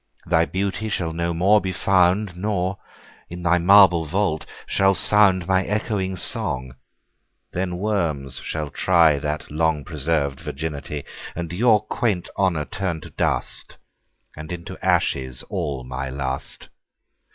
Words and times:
Thy 0.25 0.45
Beauty 0.45 0.89
shall 0.89 1.13
no 1.13 1.31
more 1.31 1.61
be 1.61 1.71
found; 1.71 2.35
Nor, 2.35 2.79
in 3.29 3.43
thy 3.43 3.59
marble 3.59 4.03
Vault, 4.03 4.47
shall 4.65 4.95
soundMy 4.95 5.69
ecchoing 5.69 6.17
Song: 6.17 6.73
then 7.53 7.77
Worms 7.77 8.37
shall 8.39 8.71
tryThat 8.71 9.51
long 9.51 9.85
preserv'd 9.85 10.39
Virginity:And 10.39 11.53
your 11.53 11.85
quaint 11.85 12.29
Honour 12.35 12.65
turn 12.65 12.99
to 13.01 13.11
dust; 13.11 13.77
And 14.35 14.51
into 14.51 14.75
ashes 14.83 15.43
all 15.51 15.83
my 15.83 16.09
Lust. 16.09 16.69